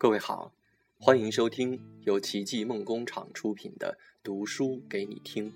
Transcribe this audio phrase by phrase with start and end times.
[0.00, 0.50] 各位好，
[0.98, 5.52] 欢迎收听由奇迹梦工厂出品的《读书给你听》，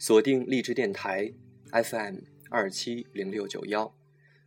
[0.00, 1.32] 锁定励志电台
[1.70, 2.16] FM
[2.50, 3.94] 二七零六九幺，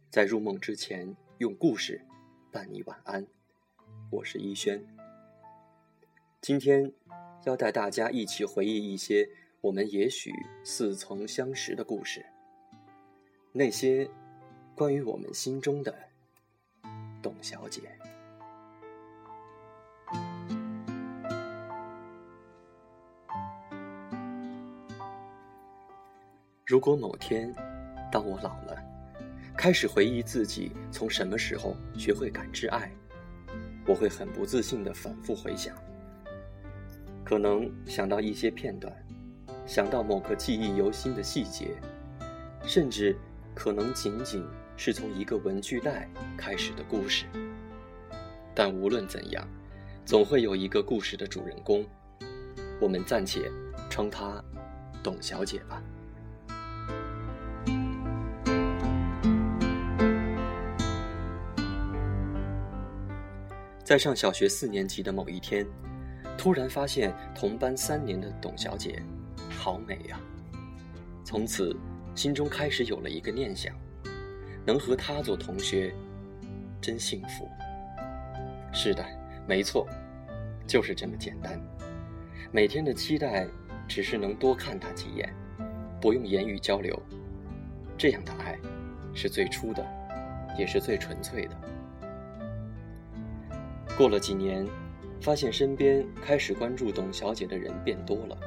[0.09, 2.05] 在入梦之前用故事
[2.51, 3.25] 伴你晚安。
[4.11, 4.85] 我是一轩，
[6.41, 6.91] 今天
[7.45, 9.29] 要带大家一起回忆一些
[9.61, 12.25] 我们也许似曾相识的故事，
[13.53, 14.09] 那些
[14.75, 15.97] 关于我们心中的
[17.21, 17.97] 董小姐。
[26.65, 27.53] 如果某天，
[28.11, 28.75] 当我老了，
[29.55, 32.91] 开始回忆自己从什么时候学会感知爱，
[33.85, 35.75] 我会很不自信地反复回想，
[37.23, 38.91] 可能想到一些片段，
[39.67, 41.75] 想到某个记忆犹新的细节，
[42.65, 43.15] 甚至
[43.53, 44.43] 可能仅仅
[44.75, 47.25] 是从一个文具袋开始的故事。
[48.55, 49.47] 但无论怎样，
[50.03, 51.85] 总会有一个故事的主人公，
[52.81, 53.51] 我们暂且
[53.87, 54.43] 称她
[55.03, 55.79] 董小姐吧。
[63.85, 65.63] 在上小学四年级的某一天，
[66.35, 68.99] 突然发现同班三年的董小姐，
[69.47, 70.19] 好美呀！
[71.23, 71.77] 从此，
[72.15, 73.75] 心中开始有了一个念想：
[74.65, 75.93] 能和她做同学，
[76.81, 77.47] 真幸福。
[78.73, 79.05] 是的，
[79.47, 79.87] 没错，
[80.65, 81.61] 就是这么简单。
[82.51, 83.47] 每天的期待，
[83.87, 85.31] 只是能多看她几眼，
[86.01, 86.99] 不用言语交流。
[87.99, 88.57] 这样的爱，
[89.13, 89.85] 是最初的，
[90.57, 91.55] 也是最纯粹的。
[93.97, 94.67] 过了几年，
[95.21, 98.37] 发现身边开始关注董小姐的人变多了，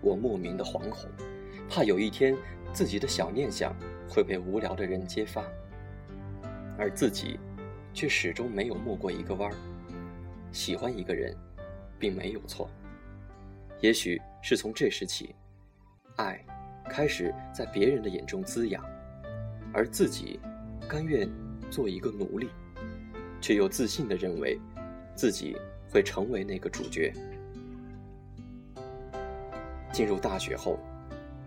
[0.00, 1.08] 我莫名的惶恐，
[1.70, 2.36] 怕有一天
[2.72, 3.72] 自己的小念想
[4.08, 5.44] 会被无聊的人揭发，
[6.76, 7.38] 而自己
[7.94, 9.56] 却始终没有没过一个弯儿。
[10.50, 11.32] 喜欢一个人，
[11.96, 12.68] 并没有错，
[13.80, 15.32] 也许是从这时起，
[16.16, 16.44] 爱
[16.90, 18.84] 开始在别人的眼中滋养，
[19.72, 20.40] 而自己
[20.88, 21.30] 甘愿
[21.70, 22.48] 做一个奴隶，
[23.40, 24.58] 却又自信地认为。
[25.14, 25.56] 自己
[25.90, 27.12] 会成为那个主角。
[29.92, 30.78] 进入大学后，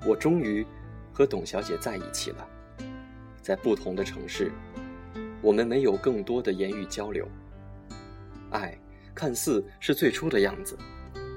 [0.06, 0.66] 我终于
[1.12, 2.48] 和董小姐在一起了。
[3.42, 4.52] 在不同的城市，
[5.42, 7.28] 我们没有更多的言语交流。
[8.52, 8.78] 爱
[9.14, 10.78] 看似是最初的样子，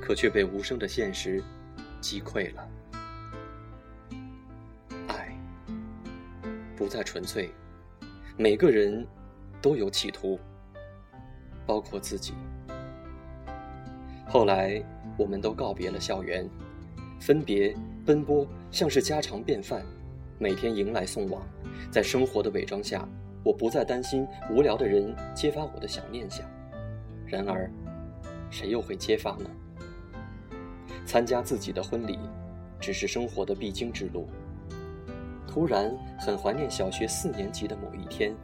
[0.02, 1.42] 可却被无声的现实
[2.00, 2.68] 击溃了。
[5.08, 5.34] 爱
[6.76, 7.50] 不再纯粹，
[8.36, 9.06] 每个人
[9.60, 10.38] 都有企图。
[11.68, 12.32] 包括自己。
[14.26, 14.82] 后来，
[15.18, 16.48] 我们都告别了校园，
[17.20, 19.84] 分别奔波像是家常便饭，
[20.38, 21.42] 每天迎来送往。
[21.90, 23.06] 在生活的伪装下，
[23.44, 26.46] 我不再担心无聊的人揭发我的小念想。
[27.26, 27.70] 然而，
[28.50, 29.50] 谁又会揭发呢？
[31.04, 32.18] 参加自己的婚礼，
[32.80, 34.26] 只是生活的必经之路。
[35.46, 38.34] 突然，很怀念小学四年级的某一天，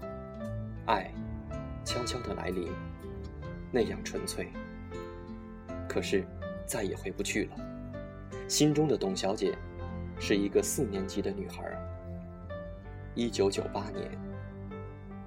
[0.85, 1.11] 爱
[1.85, 2.69] 悄悄的来临。
[3.75, 4.47] 那样纯粹，
[5.89, 6.25] 可是
[6.65, 7.57] 再也回不去了。
[8.47, 9.53] 心中的董小姐，
[10.21, 11.77] 是一个四年级的女孩。
[13.17, 14.09] 一九九八年，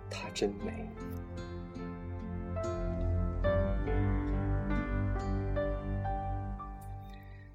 [0.10, 0.90] 她真美。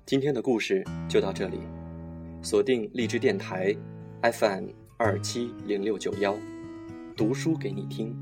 [0.04, 1.60] 今天的故事就到这里，
[2.42, 3.74] 锁定荔枝电台
[4.20, 4.66] FM
[4.98, 6.36] 二七零六九幺，
[7.16, 8.14] 读书给你听，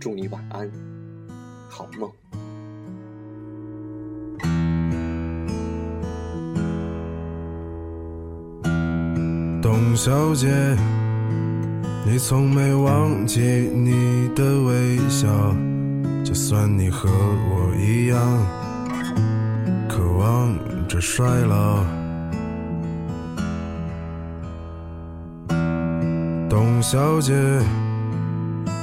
[0.00, 0.95] 祝你晚安。
[1.68, 2.10] 好梦，
[9.60, 10.48] 董小姐，
[12.06, 15.28] 你从没忘记你的微笑，
[16.24, 18.18] 就算你和我一样，
[19.88, 20.56] 渴望
[20.88, 21.84] 着衰老。
[26.48, 27.34] 董小姐。